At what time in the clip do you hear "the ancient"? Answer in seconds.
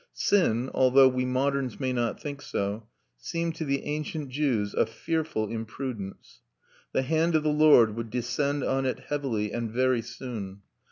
3.65-4.29